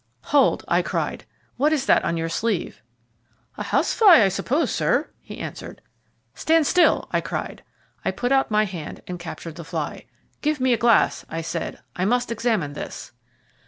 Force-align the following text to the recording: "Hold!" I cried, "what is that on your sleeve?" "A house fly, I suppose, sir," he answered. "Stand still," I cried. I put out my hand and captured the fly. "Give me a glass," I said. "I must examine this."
"Hold!" 0.33 0.65
I 0.67 0.81
cried, 0.81 1.25
"what 1.57 1.71
is 1.71 1.85
that 1.85 2.03
on 2.03 2.17
your 2.17 2.27
sleeve?" 2.27 2.81
"A 3.55 3.61
house 3.61 3.93
fly, 3.93 4.23
I 4.23 4.29
suppose, 4.29 4.71
sir," 4.71 5.11
he 5.21 5.37
answered. 5.37 5.79
"Stand 6.33 6.65
still," 6.65 7.07
I 7.11 7.21
cried. 7.21 7.63
I 8.03 8.09
put 8.09 8.31
out 8.31 8.49
my 8.49 8.65
hand 8.65 9.03
and 9.07 9.19
captured 9.19 9.57
the 9.57 9.63
fly. 9.63 10.07
"Give 10.41 10.59
me 10.59 10.73
a 10.73 10.75
glass," 10.77 11.23
I 11.29 11.41
said. 11.43 11.81
"I 11.95 12.05
must 12.05 12.31
examine 12.31 12.73
this." 12.73 13.11